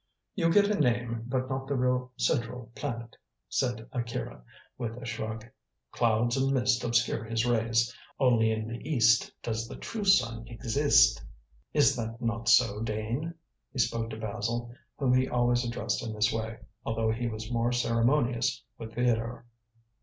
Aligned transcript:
"You 0.33 0.49
get 0.51 0.71
a 0.71 0.79
name, 0.79 1.25
but 1.27 1.47
not 1.47 1.67
the 1.67 1.75
real 1.75 2.11
central 2.17 2.71
planet," 2.73 3.15
said 3.49 3.87
Akira, 3.91 4.43
with 4.75 4.97
a 4.97 5.05
shrug. 5.05 5.45
"Clouds 5.91 6.35
and 6.35 6.51
mist 6.51 6.83
obscure 6.83 7.23
his 7.23 7.45
rays. 7.45 7.95
Only 8.19 8.49
in 8.51 8.67
the 8.67 8.79
East 8.79 9.31
does 9.43 9.67
the 9.67 9.75
true 9.75 10.03
sun 10.03 10.47
exist. 10.47 11.23
Is 11.71 11.95
that 11.97 12.19
not 12.19 12.49
so, 12.49 12.81
Dane?" 12.81 13.35
he 13.71 13.77
spoke 13.77 14.09
to 14.09 14.17
Basil, 14.17 14.73
whom 14.97 15.13
he 15.13 15.27
always 15.29 15.63
addressed 15.63 16.01
in 16.03 16.13
this 16.15 16.33
way, 16.33 16.57
although 16.83 17.11
he 17.11 17.27
was 17.27 17.51
more 17.51 17.71
ceremonious 17.71 18.63
with 18.79 18.95
Theodore. 18.95 19.45